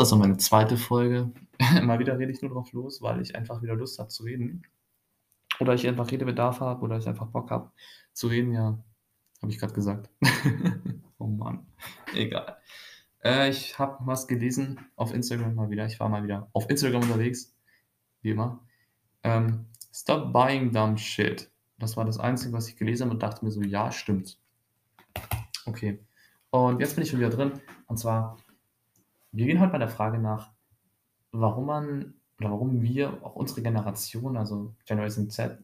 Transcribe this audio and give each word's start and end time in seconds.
das 0.00 0.12
ist 0.12 0.18
meine 0.18 0.38
zweite 0.38 0.76
Folge. 0.76 1.30
Mal 1.82 1.98
wieder 1.98 2.18
rede 2.18 2.32
ich 2.32 2.40
nur 2.40 2.50
drauf 2.50 2.72
los, 2.72 3.02
weil 3.02 3.20
ich 3.20 3.36
einfach 3.36 3.62
wieder 3.62 3.74
Lust 3.74 3.98
habe 3.98 4.08
zu 4.08 4.24
reden. 4.24 4.62
Oder 5.58 5.74
ich 5.74 5.86
einfach 5.86 6.10
Redebedarf 6.10 6.60
habe 6.60 6.82
oder 6.82 6.96
ich 6.96 7.06
einfach 7.06 7.26
Bock 7.26 7.50
habe 7.50 7.70
zu 8.14 8.28
reden, 8.28 8.52
ja. 8.52 8.82
Habe 9.42 9.52
ich 9.52 9.58
gerade 9.58 9.74
gesagt. 9.74 10.08
oh 11.18 11.26
Mann. 11.26 11.66
Egal. 12.14 12.56
Äh, 13.22 13.50
ich 13.50 13.78
habe 13.78 13.98
was 14.06 14.26
gelesen 14.26 14.80
auf 14.96 15.12
Instagram 15.12 15.54
mal 15.54 15.70
wieder. 15.70 15.84
Ich 15.84 16.00
war 16.00 16.08
mal 16.08 16.22
wieder 16.22 16.48
auf 16.54 16.70
Instagram 16.70 17.02
unterwegs. 17.02 17.54
Wie 18.22 18.30
immer. 18.30 18.64
Ähm, 19.22 19.66
Stop 19.92 20.32
buying 20.32 20.72
dumb 20.72 20.98
shit. 20.98 21.50
Das 21.78 21.96
war 21.96 22.04
das 22.04 22.18
Einzige, 22.18 22.52
was 22.52 22.68
ich 22.68 22.76
gelesen 22.76 23.04
habe 23.04 23.12
und 23.12 23.22
dachte 23.22 23.44
mir 23.44 23.50
so, 23.50 23.60
ja, 23.60 23.90
stimmt. 23.90 24.38
Okay. 25.66 25.98
Und 26.50 26.80
jetzt 26.80 26.94
bin 26.94 27.04
ich 27.04 27.10
schon 27.10 27.18
wieder 27.18 27.30
drin. 27.30 27.60
Und 27.86 27.98
zwar, 27.98 28.38
wir 29.32 29.46
gehen 29.46 29.60
heute 29.60 29.72
bei 29.72 29.78
der 29.78 29.88
Frage 29.88 30.18
nach, 30.18 30.52
warum 31.32 31.66
man 31.66 32.14
oder 32.38 32.50
warum 32.50 32.82
wir, 32.82 33.22
auch 33.22 33.36
unsere 33.36 33.62
Generation, 33.62 34.36
also 34.36 34.74
Generation 34.86 35.28
Z, 35.28 35.58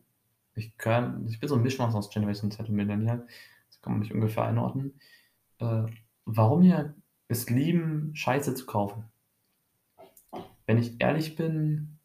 ich, 0.55 0.77
kann, 0.77 1.27
ich 1.27 1.41
bin 1.41 1.48
so 1.48 1.57
ein 1.57 1.62
Mischmaß 1.62 1.95
aus 1.95 2.10
Generation 2.10 2.51
Z 2.51 2.69
und 2.69 2.74
Millennial, 2.74 3.27
das 3.69 3.80
kann 3.80 3.95
man 3.95 4.01
mich 4.01 4.12
ungefähr 4.12 4.45
einordnen, 4.45 5.01
äh, 5.59 5.84
warum 6.27 6.62
wir 6.62 6.95
es 7.29 7.48
lieben, 7.51 8.15
Scheiße 8.15 8.55
zu 8.55 8.66
kaufen. 8.66 9.05
Wenn 10.66 10.79
ich 10.79 11.01
ehrlich 11.01 11.37
bin, 11.37 11.98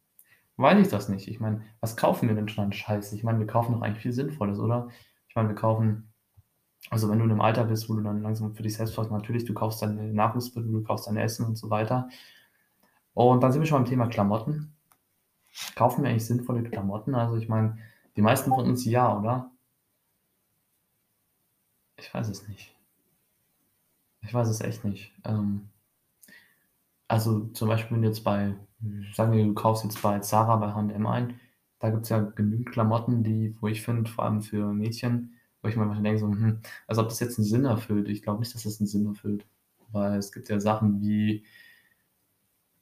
weiß 0.56 0.78
ich 0.80 0.88
das 0.88 1.08
nicht. 1.08 1.28
Ich 1.28 1.40
meine, 1.40 1.62
was 1.80 1.96
kaufen 1.96 2.28
wir 2.28 2.34
denn 2.34 2.48
schon 2.48 2.64
an 2.64 2.72
Scheiße? 2.72 3.14
Ich 3.14 3.24
meine, 3.24 3.38
wir 3.38 3.46
kaufen 3.46 3.72
doch 3.72 3.82
eigentlich 3.82 4.02
viel 4.02 4.12
Sinnvolles, 4.12 4.58
oder? 4.58 4.88
Ich 5.28 5.34
meine, 5.34 5.48
wir 5.48 5.56
kaufen 5.56 6.11
also 6.90 7.08
wenn 7.08 7.18
du 7.18 7.24
in 7.24 7.30
einem 7.30 7.40
Alter 7.40 7.64
bist, 7.64 7.88
wo 7.88 7.94
du 7.94 8.02
dann 8.02 8.22
langsam 8.22 8.54
für 8.54 8.62
dich 8.62 8.74
selbst 8.74 8.94
sorgst, 8.94 9.12
natürlich, 9.12 9.44
du 9.44 9.54
kaufst 9.54 9.82
deine 9.82 10.12
Nahrungsmittel, 10.12 10.70
du 10.70 10.82
kaufst 10.82 11.06
dein 11.06 11.16
Essen 11.16 11.46
und 11.46 11.56
so 11.56 11.70
weiter. 11.70 12.08
Und 13.14 13.42
dann 13.42 13.52
sind 13.52 13.62
wir 13.62 13.66
schon 13.66 13.82
beim 13.82 13.90
Thema 13.90 14.06
Klamotten. 14.08 14.74
Kaufen 15.74 16.02
wir 16.02 16.10
eigentlich 16.10 16.26
sinnvolle 16.26 16.62
Klamotten? 16.62 17.14
Also 17.14 17.36
ich 17.36 17.48
meine, 17.48 17.78
die 18.16 18.22
meisten 18.22 18.50
von 18.50 18.66
uns 18.66 18.84
ja, 18.84 19.16
oder? 19.16 19.50
Ich 21.96 22.12
weiß 22.12 22.28
es 22.28 22.48
nicht. 22.48 22.74
Ich 24.22 24.32
weiß 24.32 24.48
es 24.48 24.60
echt 24.60 24.84
nicht. 24.84 25.12
Ähm, 25.24 25.68
also 27.08 27.46
zum 27.48 27.68
Beispiel, 27.68 27.96
wenn 27.96 28.02
du 28.02 28.08
jetzt 28.08 28.24
bei, 28.24 28.54
sagen 29.14 29.32
wir, 29.32 29.44
du 29.44 29.54
kaufst 29.54 29.84
jetzt 29.84 30.00
bei 30.02 30.18
Zara, 30.20 30.56
bei 30.56 30.72
H&M 30.72 31.06
ein, 31.06 31.40
da 31.78 31.90
gibt 31.90 32.04
es 32.04 32.08
ja 32.08 32.20
genügend 32.20 32.70
Klamotten, 32.70 33.22
die, 33.24 33.56
wo 33.60 33.68
ich 33.68 33.82
finde, 33.82 34.10
vor 34.10 34.24
allem 34.24 34.42
für 34.42 34.72
Mädchen, 34.72 35.34
wo 35.62 35.68
ich 35.68 35.76
mir 35.76 35.84
manchmal 35.86 36.02
denke, 36.02 36.20
so, 36.20 36.26
hm, 36.26 36.60
als 36.86 36.98
ob 36.98 37.08
das 37.08 37.20
jetzt 37.20 37.38
einen 37.38 37.46
Sinn 37.46 37.64
erfüllt. 37.64 38.08
Ich 38.08 38.22
glaube 38.22 38.40
nicht, 38.40 38.54
dass 38.54 38.64
das 38.64 38.80
einen 38.80 38.88
Sinn 38.88 39.06
erfüllt. 39.06 39.46
Weil 39.92 40.18
es 40.18 40.32
gibt 40.32 40.48
ja 40.48 40.58
Sachen 40.60 41.00
wie 41.00 41.44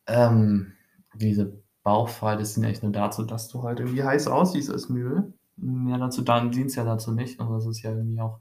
ähm, 0.06 0.72
diese 1.14 1.62
Bauchfreie, 1.82 2.36
das 2.38 2.54
sind 2.54 2.64
echt 2.64 2.82
nur 2.82 2.92
dazu, 2.92 3.24
dass 3.24 3.48
du 3.48 3.62
halt 3.62 3.80
irgendwie 3.80 4.02
heiß 4.02 4.28
aussiehst 4.28 4.70
als 4.70 4.88
Müll. 4.88 5.32
Mehr 5.56 5.98
dazu 5.98 6.22
dann 6.22 6.50
dient 6.50 6.70
es 6.70 6.76
ja 6.76 6.84
dazu 6.84 7.12
nicht. 7.12 7.38
Und 7.38 7.50
das 7.50 7.66
ist 7.66 7.82
ja 7.82 7.90
irgendwie 7.90 8.20
auch 8.20 8.40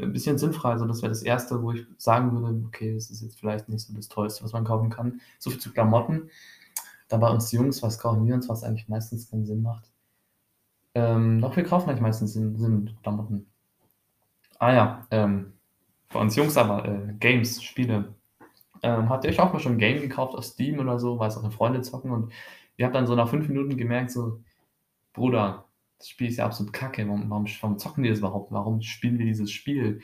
ein 0.00 0.12
bisschen 0.12 0.38
sinnfrei. 0.38 0.70
Also 0.70 0.86
das 0.86 1.02
wäre 1.02 1.10
das 1.10 1.22
Erste, 1.22 1.62
wo 1.62 1.72
ich 1.72 1.86
sagen 1.98 2.32
würde, 2.32 2.64
okay, 2.66 2.94
das 2.94 3.10
ist 3.10 3.22
jetzt 3.22 3.38
vielleicht 3.38 3.68
nicht 3.68 3.86
so 3.86 3.94
das 3.94 4.08
Tollste, 4.08 4.44
was 4.44 4.52
man 4.52 4.64
kaufen 4.64 4.90
kann. 4.90 5.20
So 5.38 5.50
viel 5.50 5.60
zu 5.60 5.72
Klamotten. 5.72 6.30
Da 7.08 7.16
bei 7.16 7.30
uns 7.30 7.52
Jungs, 7.52 7.82
was 7.82 7.98
kaufen 7.98 8.26
wir 8.26 8.34
uns, 8.34 8.48
was 8.48 8.64
eigentlich 8.64 8.88
meistens 8.88 9.30
keinen 9.30 9.46
Sinn 9.46 9.62
macht. 9.62 9.90
Ähm, 10.94 11.40
doch, 11.40 11.56
wir 11.56 11.64
kaufen 11.64 11.88
eigentlich 11.88 12.02
meistens 12.02 12.32
Sinn, 12.32 12.56
Sinn 12.56 12.96
Klamotten. 13.02 13.46
Ah 14.58 14.72
ja, 14.72 15.06
ähm, 15.10 15.52
bei 16.12 16.20
uns 16.20 16.36
Jungs 16.36 16.56
aber, 16.56 16.84
äh, 16.86 17.14
Games, 17.18 17.62
Spiele. 17.62 18.14
Ähm, 18.82 19.08
habt 19.08 19.24
ihr 19.24 19.30
euch 19.30 19.40
auch 19.40 19.52
mal 19.52 19.60
schon 19.60 19.72
ein 19.74 19.78
Game 19.78 20.00
gekauft 20.00 20.34
auf 20.34 20.44
Steam 20.44 20.78
oder 20.78 20.98
so, 20.98 21.18
weil 21.18 21.28
es 21.28 21.36
eure 21.36 21.50
Freunde 21.50 21.82
zocken 21.82 22.10
und 22.12 22.32
ihr 22.76 22.86
habt 22.86 22.94
dann 22.94 23.06
so 23.06 23.14
nach 23.14 23.28
fünf 23.28 23.48
Minuten 23.48 23.76
gemerkt, 23.76 24.10
so, 24.12 24.42
Bruder, 25.12 25.68
das 25.98 26.08
Spiel 26.08 26.28
ist 26.28 26.38
ja 26.38 26.46
absolut 26.46 26.72
kacke, 26.72 27.06
warum, 27.08 27.28
warum, 27.30 27.46
warum 27.60 27.78
zocken 27.78 28.04
wir 28.04 28.10
das 28.10 28.20
überhaupt? 28.20 28.52
Warum 28.52 28.82
spielen 28.82 29.18
wir 29.18 29.26
dieses 29.26 29.50
Spiel? 29.50 30.00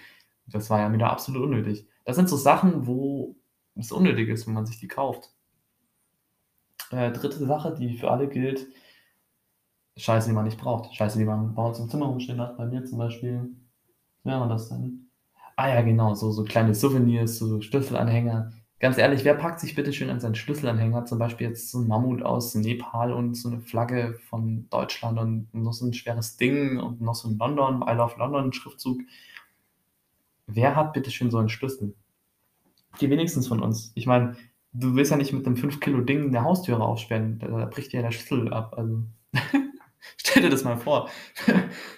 Das 0.46 0.70
war 0.70 0.80
ja 0.80 0.92
wieder 0.92 1.10
absolut 1.10 1.44
unnötig. 1.44 1.88
Das 2.04 2.16
sind 2.16 2.28
so 2.28 2.36
Sachen, 2.36 2.86
wo 2.86 3.36
es 3.76 3.92
unnötig 3.92 4.28
ist, 4.28 4.46
wenn 4.46 4.54
man 4.54 4.66
sich 4.66 4.78
die 4.78 4.88
kauft. 4.88 5.32
Äh, 6.90 7.12
dritte 7.12 7.46
Sache, 7.46 7.74
die 7.74 7.96
für 7.96 8.10
alle 8.10 8.28
gilt, 8.28 8.66
Scheiße, 9.96 10.28
die 10.28 10.34
man 10.34 10.44
nicht 10.44 10.58
braucht. 10.58 10.94
Scheiße, 10.94 11.18
die 11.18 11.24
man 11.24 11.54
bei 11.54 11.62
uns 11.64 11.78
im 11.78 11.88
Zimmer 11.88 12.06
rumstehen 12.06 12.40
hat, 12.40 12.56
bei 12.56 12.66
mir 12.66 12.84
zum 12.84 12.98
Beispiel 12.98 13.54
wäre 14.24 14.48
das 14.48 14.68
denn? 14.68 15.10
Ah 15.56 15.68
ja, 15.68 15.82
genau, 15.82 16.14
so, 16.14 16.32
so 16.32 16.44
kleine 16.44 16.74
Souvenirs, 16.74 17.38
so 17.38 17.60
Schlüsselanhänger. 17.60 18.52
Ganz 18.80 18.98
ehrlich, 18.98 19.24
wer 19.24 19.34
packt 19.34 19.60
sich 19.60 19.74
bitte 19.74 19.92
schön 19.92 20.10
an 20.10 20.20
seinen 20.20 20.34
Schlüsselanhänger? 20.34 21.04
Zum 21.06 21.18
Beispiel 21.18 21.48
jetzt 21.48 21.70
so 21.70 21.78
ein 21.78 21.86
Mammut 21.86 22.22
aus 22.22 22.54
Nepal 22.54 23.12
und 23.12 23.34
so 23.34 23.48
eine 23.48 23.60
Flagge 23.60 24.18
von 24.28 24.68
Deutschland 24.68 25.18
und 25.18 25.54
noch 25.54 25.72
so 25.72 25.86
ein 25.86 25.94
schweres 25.94 26.36
Ding 26.36 26.78
und 26.78 27.00
noch 27.00 27.14
so 27.14 27.28
ein 27.28 27.38
London, 27.38 27.82
I 27.88 27.92
love 27.92 28.18
London 28.18 28.52
Schriftzug. 28.52 29.00
Wer 30.46 30.76
hat 30.76 30.92
bitte 30.92 31.10
schön 31.10 31.30
so 31.30 31.38
einen 31.38 31.48
Schlüssel? 31.48 31.94
Die 33.00 33.08
wenigstens 33.10 33.48
von 33.48 33.60
uns. 33.62 33.92
Ich 33.94 34.06
meine, 34.06 34.36
du 34.72 34.94
willst 34.94 35.12
ja 35.12 35.16
nicht 35.16 35.32
mit 35.32 35.46
einem 35.46 35.56
5 35.56 35.80
Kilo 35.80 36.00
Ding 36.00 36.28
eine 36.28 36.42
Haustüre 36.42 36.84
aufsperren, 36.84 37.38
da, 37.38 37.46
da 37.46 37.64
bricht 37.66 37.92
ja 37.92 38.02
der 38.02 38.10
Schlüssel 38.10 38.52
ab. 38.52 38.74
Also 38.76 39.04
stell 40.16 40.42
dir 40.42 40.50
das 40.50 40.64
mal 40.64 40.76
vor. 40.76 41.10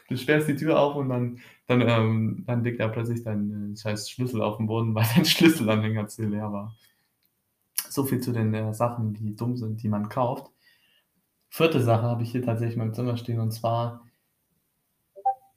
du 0.09 0.17
sperrst 0.17 0.49
die 0.49 0.57
Tür 0.57 0.79
auf 0.79 0.97
und 0.97 1.09
dann 1.09 1.41
dann, 1.67 1.81
ähm, 1.81 2.45
dann 2.47 2.63
liegt 2.63 2.81
da 2.81 2.89
plötzlich 2.89 3.25
dein 3.25 3.73
äh, 3.73 3.77
scheiß 3.77 4.09
Schlüssel 4.09 4.41
auf 4.41 4.57
dem 4.57 4.67
Boden, 4.67 4.95
weil 4.95 5.07
dein 5.15 5.25
Schlüsselanhänger 5.25 6.09
zu 6.09 6.25
leer 6.25 6.53
war. 6.53 6.75
So 7.89 8.05
viel 8.05 8.21
zu 8.21 8.33
den 8.33 8.55
äh, 8.55 8.73
Sachen, 8.73 9.15
die 9.15 9.35
dumm 9.35 9.57
sind, 9.57 9.83
die 9.83 9.89
man 9.89 10.09
kauft. 10.09 10.51
Vierte 11.49 11.81
Sache 11.81 12.03
habe 12.03 12.23
ich 12.23 12.31
hier 12.31 12.43
tatsächlich 12.43 12.75
in 12.75 12.81
meinem 12.81 12.95
Zimmer 12.95 13.17
stehen 13.17 13.41
und 13.41 13.53
zwar 13.53 14.05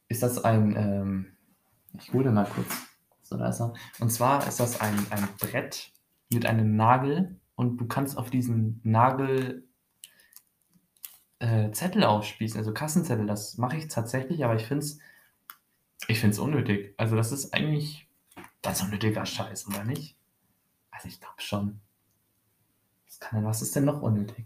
ist 0.07 0.23
das 0.23 0.43
ein, 0.43 0.75
ähm, 0.75 1.25
ich 1.99 2.11
hole 2.13 2.31
mal 2.31 2.45
kurz, 2.45 2.87
so 3.21 3.37
da 3.37 3.49
ist 3.49 3.59
er. 3.59 3.73
Und 3.99 4.09
zwar 4.09 4.47
ist 4.47 4.59
das 4.59 4.79
ein, 4.81 4.95
ein 5.11 5.27
Brett 5.39 5.91
mit 6.31 6.45
einem 6.45 6.75
Nagel 6.75 7.39
und 7.55 7.77
du 7.77 7.87
kannst 7.87 8.17
auf 8.17 8.29
diesen 8.29 8.79
Nagel 8.83 9.67
äh, 11.39 11.71
Zettel 11.71 12.03
aufspießen, 12.03 12.57
also 12.59 12.73
Kassenzettel. 12.73 13.25
Das 13.25 13.57
mache 13.57 13.77
ich 13.77 13.87
tatsächlich, 13.87 14.43
aber 14.45 14.55
ich 14.55 14.65
finde 14.65 14.85
es 14.85 14.99
ich 16.07 16.19
finde 16.19 16.33
es 16.33 16.39
unnötig. 16.39 16.93
Also 16.97 17.15
das 17.15 17.31
ist 17.31 17.53
eigentlich 17.53 18.07
ganz 18.61 18.81
unnötiger 18.81 19.25
Scheiß, 19.25 19.67
oder 19.67 19.83
nicht? 19.83 20.17
Also 20.91 21.07
ich 21.07 21.19
glaube 21.19 21.39
schon. 21.39 21.79
Was, 23.05 23.19
kann 23.19 23.39
denn, 23.39 23.47
was 23.47 23.61
ist 23.61 23.75
denn 23.75 23.85
noch 23.85 24.01
unnötig? 24.01 24.45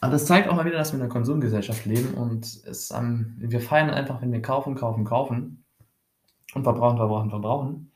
Aber 0.00 0.12
das 0.12 0.26
zeigt 0.26 0.48
auch 0.48 0.56
mal 0.56 0.64
wieder, 0.64 0.78
dass 0.78 0.92
wir 0.92 0.96
in 0.98 1.02
einer 1.02 1.12
Konsumgesellschaft 1.12 1.86
leben 1.86 2.14
und 2.14 2.44
es, 2.44 2.90
ähm, 2.90 3.34
wir 3.38 3.60
feiern 3.60 3.90
einfach, 3.90 4.20
wenn 4.20 4.32
wir 4.32 4.42
kaufen, 4.42 4.74
kaufen, 4.74 5.04
kaufen 5.04 5.64
und 6.54 6.64
verbrauchen, 6.64 6.96
verbrauchen, 6.96 7.30
verbrauchen. 7.30 7.92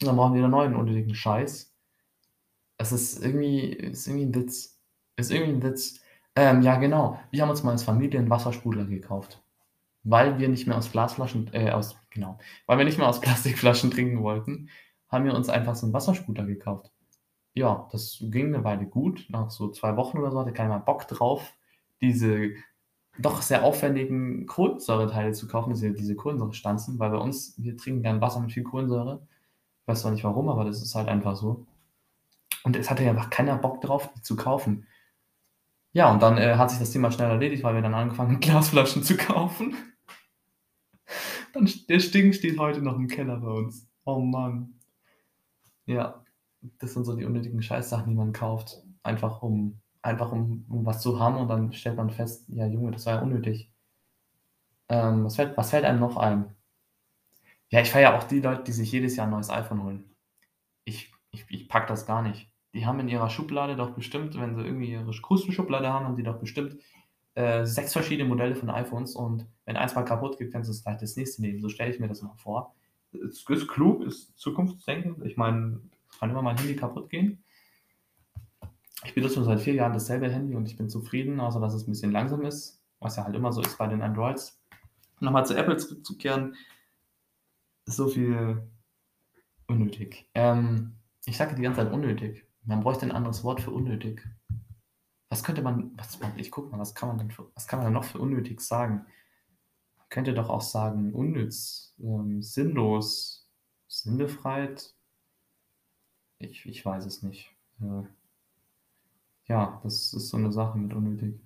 Und 0.00 0.06
dann 0.06 0.16
brauchen 0.16 0.34
wir 0.34 0.38
wieder 0.38 0.48
neuen 0.48 0.74
unnötigen 0.74 1.14
Scheiß. 1.14 1.74
Es 2.78 2.92
ist 2.92 3.22
irgendwie, 3.24 3.72
ist 3.72 4.06
irgendwie 4.06 4.26
ein 4.26 4.34
Witz. 4.34 4.78
Ist 5.16 5.30
irgendwie 5.30 5.52
ein 5.52 5.62
Witz. 5.62 6.00
Ähm, 6.36 6.62
ja, 6.62 6.76
genau. 6.76 7.18
Wir 7.30 7.42
haben 7.42 7.50
uns 7.50 7.62
mal 7.62 7.72
als 7.72 7.82
Familie 7.82 8.18
einen 8.18 8.30
Wassersprudler 8.30 8.84
gekauft 8.84 9.40
weil 10.02 10.38
wir 10.38 10.48
nicht 10.48 10.66
mehr 10.66 10.76
aus 10.76 10.92
Glasflaschen, 10.92 11.50
äh, 11.52 11.70
aus, 11.70 11.96
genau, 12.10 12.38
weil 12.66 12.78
wir 12.78 12.84
nicht 12.84 12.98
mehr 12.98 13.08
aus 13.08 13.20
Plastikflaschen 13.20 13.90
trinken 13.90 14.22
wollten, 14.22 14.68
haben 15.08 15.24
wir 15.24 15.34
uns 15.34 15.48
einfach 15.48 15.74
so 15.74 15.86
einen 15.86 15.92
Wassersputer 15.92 16.44
gekauft. 16.44 16.90
Ja, 17.54 17.88
das 17.92 18.18
ging 18.20 18.54
eine 18.54 18.64
Weile 18.64 18.86
gut. 18.86 19.26
Nach 19.28 19.50
so 19.50 19.70
zwei 19.70 19.96
Wochen 19.96 20.18
oder 20.18 20.30
so 20.30 20.40
hatte 20.40 20.52
keiner 20.52 20.78
Bock 20.78 21.08
drauf, 21.08 21.52
diese 22.00 22.50
doch 23.18 23.42
sehr 23.42 23.64
aufwendigen 23.64 24.46
Kohlensäureteile 24.46 25.32
zu 25.32 25.48
kaufen, 25.48 25.70
diese, 25.70 25.92
diese 25.92 26.14
Kohlensäurestanzen, 26.14 26.98
weil 26.98 27.10
bei 27.10 27.18
uns, 27.18 27.54
wir 27.58 27.76
trinken 27.76 28.02
gern 28.02 28.20
Wasser 28.20 28.40
mit 28.40 28.52
viel 28.52 28.62
Kohlensäure. 28.62 29.26
Ich 29.82 29.88
weiß 29.88 30.02
zwar 30.02 30.12
nicht 30.12 30.24
warum, 30.24 30.48
aber 30.48 30.64
das 30.64 30.80
ist 30.80 30.94
halt 30.94 31.08
einfach 31.08 31.34
so. 31.34 31.66
Und 32.62 32.76
es 32.76 32.88
hatte 32.88 33.08
einfach 33.08 33.30
keiner 33.30 33.56
Bock 33.56 33.80
drauf, 33.80 34.10
die 34.16 34.22
zu 34.22 34.36
kaufen. 34.36 34.86
Ja, 35.92 36.12
und 36.12 36.22
dann 36.22 36.38
äh, 36.38 36.54
hat 36.56 36.70
sich 36.70 36.78
das 36.78 36.92
Thema 36.92 37.10
schnell 37.10 37.30
erledigt, 37.30 37.64
weil 37.64 37.74
wir 37.74 37.82
dann 37.82 37.94
angefangen 37.94 38.32
haben, 38.32 38.40
Glasflaschen 38.40 39.02
zu 39.02 39.16
kaufen. 39.16 39.74
Dann, 41.52 41.68
der 41.88 41.98
Stink 41.98 42.36
steht 42.36 42.58
heute 42.60 42.80
noch 42.80 42.94
im 42.94 43.08
Keller 43.08 43.36
bei 43.38 43.48
uns. 43.48 43.88
Oh 44.04 44.20
Mann. 44.20 44.78
Ja, 45.86 46.24
das 46.78 46.94
sind 46.94 47.04
so 47.04 47.16
die 47.16 47.24
unnötigen 47.24 47.60
Scheißsachen, 47.60 48.08
die 48.08 48.14
man 48.14 48.32
kauft. 48.32 48.84
Einfach 49.02 49.42
um, 49.42 49.80
einfach 50.02 50.30
um, 50.30 50.64
um 50.68 50.86
was 50.86 51.02
zu 51.02 51.18
haben 51.18 51.36
und 51.36 51.48
dann 51.48 51.72
stellt 51.72 51.96
man 51.96 52.10
fest, 52.10 52.44
ja 52.48 52.66
Junge, 52.66 52.92
das 52.92 53.06
war 53.06 53.14
ja 53.14 53.22
unnötig. 53.22 53.72
Ähm, 54.88 55.24
was, 55.24 55.36
fällt, 55.36 55.56
was 55.56 55.70
fällt 55.70 55.84
einem 55.84 56.00
noch 56.00 56.16
ein? 56.16 56.54
Ja, 57.70 57.80
ich 57.80 57.90
feiere 57.90 58.16
auch 58.16 58.24
die 58.24 58.40
Leute, 58.40 58.64
die 58.64 58.72
sich 58.72 58.90
jedes 58.92 59.16
Jahr 59.16 59.26
ein 59.26 59.30
neues 59.30 59.50
iPhone 59.50 59.82
holen. 59.82 60.16
Ich, 60.84 61.12
ich, 61.30 61.46
ich 61.50 61.68
pack 61.68 61.86
das 61.86 62.06
gar 62.06 62.22
nicht. 62.22 62.50
Die 62.72 62.86
haben 62.86 63.00
in 63.00 63.08
ihrer 63.08 63.30
Schublade 63.30 63.76
doch 63.76 63.90
bestimmt, 63.90 64.38
wenn 64.38 64.54
sie 64.54 64.62
irgendwie 64.64 64.92
ihre 64.92 65.10
Krustenschublade 65.10 65.88
haben, 65.92 66.04
haben 66.04 66.16
die 66.16 66.22
doch 66.22 66.38
bestimmt 66.38 66.76
äh, 67.34 67.64
sechs 67.64 67.92
verschiedene 67.92 68.28
Modelle 68.28 68.54
von 68.54 68.70
iPhones 68.70 69.14
und 69.16 69.46
wenn 69.64 69.76
eins 69.76 69.94
mal 69.94 70.04
kaputt 70.04 70.38
geht, 70.38 70.52
kannst 70.52 70.68
du 70.68 70.72
es 70.72 70.82
gleich 70.82 70.98
das 70.98 71.16
nächste 71.16 71.42
nehmen. 71.42 71.60
So 71.60 71.68
stelle 71.68 71.92
ich 71.92 72.00
mir 72.00 72.08
das 72.08 72.22
mal 72.22 72.34
vor. 72.36 72.74
Es 73.12 73.44
ist 73.48 73.68
klug, 73.68 74.02
ist 74.02 74.38
zukunftsdenkend. 74.38 75.24
Ich 75.24 75.36
meine, 75.36 75.80
kann 76.18 76.30
immer 76.30 76.42
mein 76.42 76.56
Handy 76.56 76.76
kaputt 76.76 77.10
gehen. 77.10 77.42
Ich 79.04 79.14
benutze 79.14 79.36
schon 79.36 79.44
seit 79.44 79.60
4 79.60 79.74
Jahren 79.74 79.92
dasselbe 79.92 80.30
Handy 80.30 80.54
und 80.54 80.66
ich 80.68 80.76
bin 80.76 80.88
zufrieden, 80.88 81.40
außer 81.40 81.60
dass 81.60 81.74
es 81.74 81.86
'n 81.86 81.90
bisschen 81.90 82.12
langsam 82.12 82.42
ist, 82.42 82.82
was 83.00 83.16
ja 83.16 83.24
halt 83.24 83.34
immer 83.34 83.52
so 83.52 83.62
ist 83.62 83.78
bei 83.78 83.86
den 83.86 84.02
Androids. 84.02 84.60
Noch 85.20 85.32
mal 85.32 85.44
zu 85.44 85.56
Apple 85.56 85.76
zurückzukehren 85.76 86.54
so 87.86 88.08
viel 88.08 88.62
unnötig. 89.66 90.28
Ähm, 90.34 90.96
ich 91.26 91.36
sage 91.36 91.54
die 91.54 91.62
ganze 91.62 91.82
Zeit 91.82 91.92
unnötig. 91.92 92.46
Man 92.66 92.80
bräuchte 92.82 93.06
'n 93.06 93.12
anderes 93.12 93.42
Wort 93.44 93.60
für 93.62 93.70
unnötig. 93.70 94.22
Was 95.30 95.44
könnte 95.44 95.62
man 95.62 95.92
was 95.96 96.20
man 96.20 96.38
ich 96.38 96.50
gucke 96.50 96.70
mal, 96.70 96.80
was 96.80 96.94
kann 96.94 97.08
man 97.10 97.18
denn 97.18 97.30
für 97.30 97.50
was 97.54 97.68
kann 97.68 97.78
man 97.80 97.86
denn 97.86 97.94
noch 97.94 98.04
für 98.04 98.18
unnötig 98.20 98.60
sagen? 98.60 99.06
Man 99.98 100.08
könnte 100.10 100.34
doch 100.34 100.50
auch 100.50 100.62
sagen 100.62 101.14
unnütz, 101.14 101.94
ähm, 102.00 102.42
sinnlos, 102.42 103.48
sinnbefreit? 103.88 104.92
Ich 106.42 106.64
ich 106.64 106.84
weiß 106.84 107.04
es 107.04 107.22
nicht. 107.22 107.50
Äh 107.82 108.02
ja, 109.48 109.80
das 109.82 110.12
ist 110.12 110.28
so 110.28 110.38
'ne 110.38 110.52
Sache 110.52 110.78
mit 110.78 110.92
unnötig. 110.94 111.40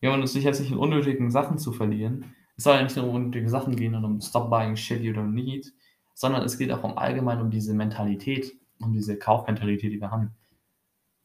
Ja, 0.00 0.14
und 0.14 0.26
sich 0.26 0.44
jetzt 0.44 0.60
nicht 0.60 0.72
in 0.72 0.78
unnötigen 0.78 1.30
Sachen 1.30 1.58
zu 1.58 1.72
verlieren. 1.72 2.34
Es 2.56 2.64
soll 2.64 2.76
ja 2.76 2.82
nicht 2.82 2.96
nur 2.96 3.08
um 3.08 3.14
unnötige 3.16 3.48
Sachen 3.50 3.76
gehen 3.76 3.94
und 3.94 4.04
um 4.04 4.20
stop 4.20 4.50
buying 4.50 4.76
shit 4.76 5.02
you 5.02 5.12
don't 5.12 5.32
need, 5.32 5.72
sondern 6.14 6.42
es 6.44 6.58
geht 6.58 6.72
auch 6.72 6.84
um 6.84 6.98
allgemein 6.98 7.40
um 7.40 7.50
diese 7.50 7.74
Mentalität, 7.74 8.54
um 8.80 8.92
diese 8.92 9.18
Kaufmentalität, 9.18 9.92
die 9.92 10.00
wir 10.00 10.10
haben. 10.10 10.32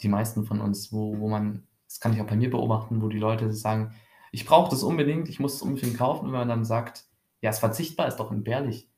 Die 0.04 0.10
meisten 0.10 0.46
von 0.46 0.62
uns, 0.62 0.92
wo 0.94 1.18
wo 1.20 1.30
man 1.30 1.64
das 1.88 2.00
kann 2.00 2.14
ich 2.14 2.22
auch 2.22 2.28
bei 2.28 2.36
mir 2.36 2.50
beobachten, 2.50 3.02
wo 3.02 3.10
die 3.10 3.20
Leute 3.20 3.54
sagen: 3.54 3.94
„Ich 4.32 4.46
brauche 4.46 4.70
das 4.72 4.84
unbedingt, 4.84 5.30
ich 5.30 5.40
muss 5.40 5.56
es 5.56 5.62
unbedingt 5.62 5.98
kaufen.“ 5.98 6.26
Und 6.28 6.32
wenn 6.34 6.40
man 6.42 6.50
dann 6.50 6.66
sagt: 6.66 7.06
„Ja, 7.42 7.50
ist 7.52 7.60
verzichtbar, 7.60 8.08
ist 8.08 8.18
doch 8.18 8.32
entbehrlich.“ 8.32 8.90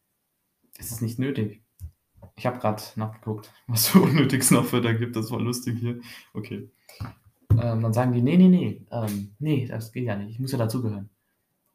Es 0.80 0.92
ist 0.92 1.02
nicht 1.02 1.20
nötig. 1.20 1.64
Ich 2.38 2.46
habe 2.46 2.60
grad 2.60 2.94
nachgeguckt, 2.98 3.52
was 3.68 3.88
für 3.90 4.02
unnötig 4.02 4.50
noch 4.52 4.72
Wörter 4.74 4.94
gibt. 4.96 5.16
Das 5.16 5.30
voll 5.30 5.44
lustig 5.44 5.80
hier. 5.80 6.02
Okay. 6.34 6.70
Ähm, 7.52 7.82
dann 7.82 7.94
sagen 7.94 8.14
die: 8.14 8.22
„Ne, 8.22 8.38
ne, 8.38 8.50
ne, 8.50 8.88
ähm, 8.92 9.36
ne, 9.40 9.68
das 9.68 9.92
geht 9.94 10.06
ja 10.06 10.16
nicht. 10.18 10.32
Ich 10.32 10.40
muss 10.40 10.52
ja 10.54 10.58
dazugehören.“ 10.58 11.10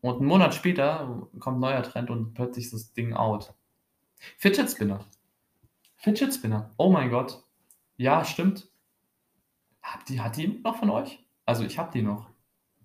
Und 0.03 0.21
'n 0.23 0.27
Monat 0.27 0.55
später 0.55 1.29
kommt 1.41 1.59
'n 1.59 1.61
neuer 1.61 1.83
Trend 1.83 2.11
und 2.11 2.35
plötzlich 2.35 2.67
ist 2.67 2.75
das 2.75 2.93
Ding 2.95 3.15
out. 3.15 3.55
Fidget 4.39 4.71
Spinner. 4.71 5.05
Fidget 5.99 6.35
Spinner. 6.35 6.71
Oh 6.79 6.91
mein 6.91 7.11
Gott. 7.11 7.45
Ja, 7.99 8.25
stimmt. 8.25 8.70
Habt 9.93 10.09
die 10.09 10.21
hat 10.21 10.37
die 10.37 10.61
noch 10.63 10.77
von 10.77 10.89
euch? 10.91 11.19
Also, 11.47 11.65
ich 11.65 11.79
habe 11.79 11.91
die 11.93 12.03
noch. 12.03 12.31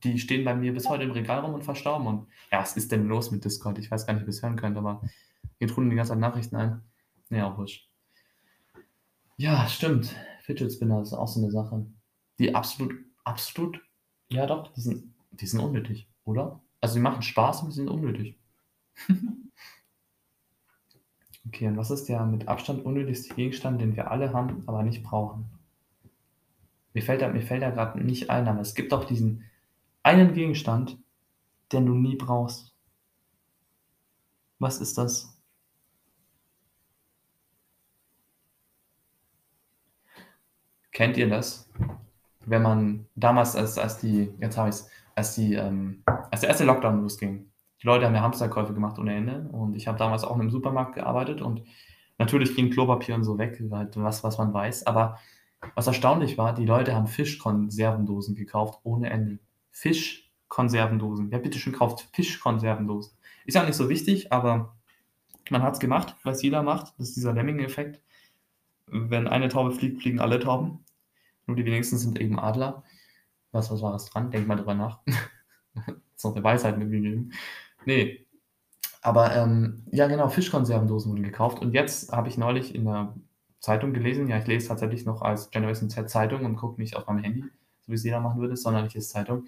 Die 0.03 0.17
stehen 0.19 0.43
bei 0.43 0.55
mir 0.55 0.73
bis 0.73 0.89
heute 0.89 1.03
im 1.03 1.11
Regal 1.11 1.39
rum 1.41 1.53
und 1.53 1.63
verstauben 1.63 2.07
und 2.07 2.27
ja, 2.51 2.59
was 2.59 2.75
ist 2.77 2.91
denn 2.91 3.07
los 3.07 3.31
mit 3.31 3.45
Discord? 3.45 3.77
Ich 3.79 3.89
weiß 3.91 4.05
gar 4.05 4.13
nicht, 4.13 4.23
ob 4.23 4.27
ihr's 4.27 4.41
hören 4.41 4.55
könnt, 4.55 4.77
aber 4.77 5.01
hier 5.59 5.67
trudeln 5.67 5.89
die 5.91 5.95
ganze 5.95 6.11
Zeit 6.11 6.19
Nachrichten 6.19 6.55
ein. 6.55 6.81
Na 7.29 7.37
ja, 7.37 7.57
wurscht. 7.57 7.89
Ja, 9.37 9.67
stimmt. 9.67 10.15
Fidget 10.41 10.71
Spinner 10.73 11.01
ist 11.01 11.13
auch 11.13 11.27
so 11.27 11.41
'ne 11.41 11.51
Sache, 11.51 11.85
die 12.39 12.53
absolut 12.55 12.93
absolut 13.23 13.79
ja 14.29 14.45
doch, 14.45 14.71
die 14.73 14.81
sind 14.81 15.13
die 15.31 15.47
sind 15.47 15.59
unnötig, 15.59 16.07
oder? 16.23 16.61
Also, 16.81 16.95
die 16.95 17.01
machen 17.01 17.21
Spaß 17.21 17.63
und 17.63 17.69
die 17.69 17.75
sind 17.75 17.89
unnötig. 17.89 18.37
Okay, 21.47 21.67
und 21.67 21.77
was 21.77 21.91
ist 21.91 22.05
der 22.09 22.25
mit 22.25 22.47
Abstand 22.47 22.83
unnötigste 22.85 23.33
Gegenstand, 23.35 23.79
den 23.79 23.95
wir 23.95 24.09
alle 24.11 24.33
haben, 24.33 24.63
aber 24.67 24.81
nicht 24.83 25.03
brauchen? 25.03 25.45
Mir 26.95 27.01
fällt 27.03 27.21
da 27.21 27.29
da 27.29 27.69
grad 27.71 27.97
nicht 27.97 28.29
ein, 28.29 28.47
aber 28.47 28.61
es 28.61 28.73
gibt 28.73 28.93
doch 28.93 29.03
diesen 29.03 29.43
einen 30.03 30.33
Gegenstand, 30.33 30.97
den 31.73 31.85
du 31.85 31.93
nie 31.95 32.15
brauchst. 32.15 32.71
Was 34.61 34.79
ist 34.81 34.97
das? 34.97 35.35
Kennt 40.93 41.17
ihr 41.17 41.29
das? 41.29 41.69
Wenn 42.45 42.61
man 42.61 43.07
damals, 43.15 43.55
als 43.55 43.77
als 43.77 43.99
die 43.99 44.33
jetzt 44.41 44.57
habe 44.57 44.69
ich's, 44.69 44.89
als 45.15 45.35
die, 45.35 45.55
ähm 45.55 46.03
als 46.31 46.41
der 46.41 46.49
erste 46.49 46.65
Lockdown 46.65 47.01
losging. 47.01 47.51
Die 47.81 47.87
Leute 47.87 48.05
haben 48.05 48.15
ja 48.15 48.21
Hamsterkäufe 48.21 48.73
gemacht 48.73 48.99
ohne 48.99 49.15
Ende 49.15 49.49
und 49.51 49.75
ich 49.75 49.87
habe 49.87 49.97
damals 49.97 50.23
auch 50.23 50.33
in 50.35 50.39
'nem 50.43 50.51
Supermarkt 50.51 50.95
gearbeitet 50.95 51.41
und 51.41 51.63
natürlich 52.19 52.55
ging 52.55 52.71
Klopapier 52.71 53.15
und 53.15 53.23
so 53.25 53.37
weg, 53.39 53.61
halt 53.71 53.97
was 53.97 54.23
was 54.23 54.37
man 54.37 54.53
weiß. 54.53 54.87
Aber 54.87 55.19
was 55.75 55.87
erstaunlich 55.87 56.37
war, 56.37 56.53
die 56.53 56.65
Leute 56.65 56.95
haben 56.95 57.07
Fischkonservendosen 57.07 58.35
gekauft 58.35 58.79
ohne 58.83 59.09
Ende. 59.09 59.39
Fischkonservendosen. 59.71 61.31
Wer 61.31 61.39
bitte 61.39 61.59
schön 61.59 61.73
kauft 61.73 62.09
Fischkonservendosen? 62.13 63.13
Ist 63.45 63.55
ja 63.55 63.63
nicht 63.63 63.75
so 63.75 63.89
wichtig, 63.89 64.31
aber 64.31 64.75
man 65.49 65.63
hat's 65.63 65.79
gemacht, 65.79 66.15
weil's 66.23 66.41
jeder 66.41 66.63
macht. 66.63 66.93
Das 66.97 67.09
ist 67.09 67.17
dieser 67.17 67.33
Lemminge-Effekt. 67.33 68.01
Wenn 68.87 69.27
eine 69.27 69.49
Taube 69.49 69.71
fliegt, 69.71 70.01
fliegen 70.01 70.19
alle 70.19 70.39
Tauben. 70.39 70.85
Nur 71.47 71.57
die 71.57 71.65
wenigsten 71.65 71.97
sind 71.97 72.19
eben 72.19 72.39
Adler. 72.39 72.83
Was 73.51 73.71
was 73.71 73.81
Wahres 73.81 74.05
dran. 74.07 74.31
Denkt 74.31 74.47
mal 74.47 74.55
drüber 74.57 74.75
nach. 74.75 75.01
Ist 76.15 76.25
noch 76.25 76.35
'ne 76.35 76.43
Weisheit 76.43 76.77
mitgegeben. 76.77 77.33
Ne. 77.85 78.19
Aber, 79.01 79.35
ähm, 79.35 79.83
ja 79.91 80.07
genau, 80.07 80.29
Fischkonservendosen 80.29 81.11
wurden 81.11 81.23
gekauft 81.23 81.59
und 81.61 81.73
jetzt 81.73 82.11
habe 82.11 82.29
ich 82.29 82.37
neulich 82.37 82.75
in 82.75 82.83
'ner 82.85 83.15
Zeitung 83.65 83.93
gelesen 83.93 84.29
ja, 84.29 84.37
ich 84.39 84.47
lese 84.47 84.69
tatsächlich 84.69 85.05
noch 85.05 85.21
als 85.23 85.51
Generation 85.51 85.89
Z 85.91 86.09
Zeitung 86.09 86.45
und 86.45 86.57
gucke 86.57 86.81
nicht 86.81 86.95
auf 86.97 87.07
meinem 87.07 87.23
Handy, 87.23 87.43
so 87.81 87.93
wie's 87.93 88.03
jeder 88.05 88.21
machen 88.21 88.41
würde, 88.41 88.57
sondern 88.57 88.85
ich 88.87 88.93
lese 88.95 89.09
Zeitung. 89.09 89.45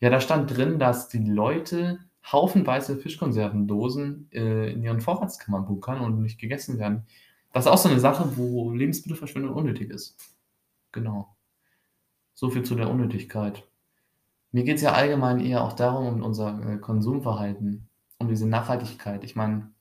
Ja, 0.00 0.10
da 0.10 0.20
stand 0.20 0.56
drin, 0.56 0.78
dass 0.80 1.08
die 1.08 1.18
Leute 1.24 2.00
haufenweise 2.32 2.96
Fischkonservendosen, 2.98 4.28
äh, 4.32 4.72
in 4.72 4.82
ihren 4.84 5.00
Vorratskammern 5.02 5.66
bunkern 5.66 6.00
und 6.02 6.22
nicht 6.22 6.40
gegessen 6.40 6.78
werden. 6.78 7.06
Das 7.52 7.66
ist 7.66 7.72
auch 7.72 7.78
so 7.78 7.88
'ne 7.90 8.00
Sache, 8.00 8.36
wo 8.38 8.70
Lebensmittelverschwendung 8.72 9.54
unnötig 9.54 9.90
ist. 9.90 10.16
Genau. 10.92 11.36
So 12.38 12.48
viel 12.50 12.62
zu 12.62 12.74
der 12.74 12.88
Unnötigkeit. 12.90 13.66
Mir 14.52 14.64
geht's 14.64 14.82
ja 14.82 14.92
allgemein 14.92 15.40
eher 15.40 15.64
auch 15.64 15.74
darum, 15.74 16.06
um 16.08 16.22
unser, 16.22 16.60
äh, 16.74 16.78
Konsumverhalten, 16.78 17.88
um 18.18 18.28
diese 18.28 18.48
Nachhaltigkeit. 18.48 19.24
Ich 19.24 19.36
meine, 19.36 19.72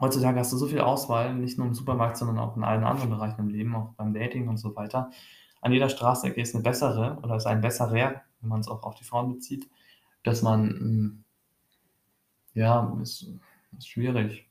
heutzutage 0.00 0.38
hast 0.40 0.52
du 0.52 0.56
so 0.56 0.66
viel 0.66 0.80
Auswahl, 0.80 1.34
nicht 1.34 1.58
nur 1.58 1.66
im 1.68 1.74
Supermarkt, 1.74 2.16
sondern 2.18 2.38
auch 2.38 2.56
in 2.56 2.64
allen 2.64 2.84
anderen 2.84 3.10
Bereichen 3.10 3.40
im 3.40 3.48
Leben, 3.50 3.74
auch 3.76 3.94
beim 3.94 4.14
Dating 4.14 4.48
und 4.48 4.58
so 4.58 4.74
weiter. 4.76 5.10
An 5.62 5.72
jeder 5.72 5.88
Straßenecke 5.90 6.40
ist 6.40 6.54
'ne 6.54 6.62
bessere 6.62 7.18
oder 7.22 7.36
ist 7.36 7.46
ein 7.46 7.60
besserer, 7.62 8.22
wenn 8.40 8.48
man's 8.50 8.68
auch 8.68 8.82
auf 8.84 8.94
die 8.96 9.04
Frauen 9.04 9.32
bezieht, 9.34 9.68
dass 10.24 10.42
man, 10.42 10.68
hm 10.70 11.24
ja, 12.54 12.96
ist 13.02 13.26
ist 13.78 13.88
schwierig. 13.88 14.46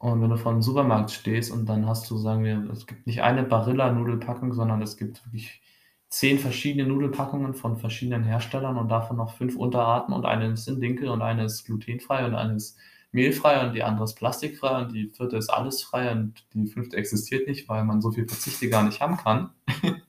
Und 0.00 0.22
wenn 0.22 0.30
du 0.30 0.38
vorm 0.38 0.62
Supermarkt 0.62 1.10
stehst 1.10 1.52
und 1.52 1.66
dann 1.68 1.86
hast 1.86 2.10
du, 2.10 2.16
sagen 2.16 2.42
wir 2.42 2.70
es 2.70 2.86
gibt 2.86 3.06
nicht 3.06 3.20
eine 3.22 3.42
Barilla-Nudelpackung, 3.42 4.54
sondern 4.54 4.80
es 4.80 4.96
gibt 4.96 5.22
wirklich 5.26 5.60
10 6.08 6.38
verschiedene 6.38 6.88
Nudelpackungen 6.88 7.52
von 7.52 7.76
verschiedenen 7.76 8.24
Herstellern 8.24 8.78
und 8.78 8.88
davon 8.88 9.18
noch 9.18 9.34
5 9.34 9.56
Unterarten 9.56 10.14
und 10.14 10.24
eine 10.24 10.46
ist 10.52 10.66
in 10.68 10.80
Dinkel 10.80 11.10
und 11.10 11.20
eine 11.20 11.44
ist 11.44 11.64
glutenfrei 11.66 12.24
und 12.24 12.34
eine 12.34 12.54
ist 12.54 12.78
mehlfrei 13.12 13.66
und 13.66 13.74
die 13.74 13.82
andere 13.82 14.04
ist 14.04 14.14
plastikfrei 14.14 14.82
und 14.82 14.92
die 14.92 15.08
4. 15.08 15.38
ist 15.38 15.50
allesfrei 15.50 16.12
und 16.12 16.44
die 16.54 16.66
5. 16.68 16.96
existiert 16.96 17.48
nicht, 17.48 17.68
weil 17.68 17.84
man 17.84 18.00
so 18.02 18.12
viel 18.12 18.26
Verzichte 18.28 18.68
gar 18.70 18.84
nicht 18.84 19.00
haben 19.00 19.16
kann. 19.16 19.50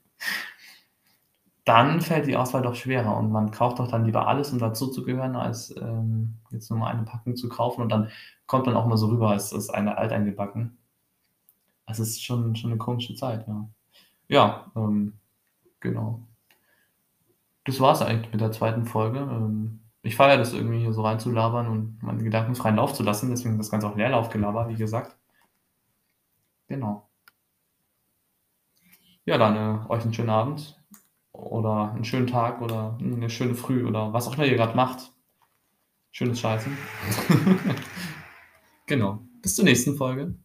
Dann 1.67 2.01
fällt 2.01 2.25
die 2.25 2.37
Auswahl 2.37 2.63
doch 2.63 2.73
schwerer 2.75 3.15
und 3.17 3.31
man 3.31 3.51
kauft 3.51 3.77
doch 3.79 3.87
dann 3.87 4.03
lieber 4.05 4.27
alles, 4.27 4.51
um 4.51 4.57
dazuzugehören, 4.59 5.35
als, 5.35 5.75
ähm, 5.77 6.35
jetzt 6.49 6.71
nur 6.71 6.79
mal 6.79 6.87
eine 6.91 7.03
Packung 7.03 7.35
zu 7.35 7.49
kaufen 7.49 7.81
und 7.83 7.89
dann 7.91 8.09
kommt 8.47 8.65
man 8.65 8.75
auch 8.75 8.85
immer 8.85 8.97
so 8.97 9.07
rüber, 9.09 9.29
als 9.29 9.51
ist 9.51 9.69
einer 9.69 9.97
alteingebacken. 9.99 10.77
Es 11.87 11.99
ist 11.99 12.23
schon 12.23 12.55
schon 12.55 12.71
'ne 12.71 12.77
komische 12.77 13.15
Zeit, 13.15 13.47
ja. 13.47 13.67
Ja, 14.29 14.71
ähm, 14.75 15.19
genau. 15.81 16.27
Das 17.65 17.79
war's 17.79 18.01
eigentlich 18.01 18.31
mit 18.31 18.41
der 18.41 18.51
2. 18.51 18.87
Folge. 18.87 19.19
Ähm, 19.19 19.80
ich 20.03 20.15
feiere 20.15 20.37
das 20.37 20.53
irgendwie, 20.53 20.79
hier 20.79 20.93
so 20.93 21.01
reinzulabern 21.03 21.67
und 21.69 21.99
meine 22.03 22.23
Gedanken 22.23 22.55
freien 22.55 22.77
Lauf 22.77 22.93
zu 22.93 23.03
lassen, 23.03 23.29
deswegen 23.31 23.57
das 23.57 23.71
Ganze 23.71 23.87
auch 23.87 23.95
Leerlaufgelaber, 23.97 24.69
wie 24.69 24.75
gesagt. 24.75 25.15
Genau. 26.69 27.07
Ja, 29.27 29.37
dann, 29.37 29.55
äh, 29.55 29.89
euch 29.89 30.03
'n 30.03 30.13
schönen 30.13 30.29
Abend 30.31 30.79
oder 31.31 31.93
'n 31.95 32.03
schönen 32.03 32.25
Tag 32.27 32.61
oder 32.61 32.97
'ne 32.99 33.29
schöne 33.29 33.53
Früh 33.55 33.85
oder 33.87 34.13
was 34.13 34.27
auch 34.27 34.33
immer 34.35 34.45
ihr 34.45 34.55
grad 34.57 34.75
macht. 34.75 35.11
Schönes 36.11 36.39
Scheißen. 36.41 36.77
Genau. 38.87 39.19
Bis 39.41 39.55
zur 39.55 39.65
nächsten 39.65 39.95
Folge. 39.95 40.35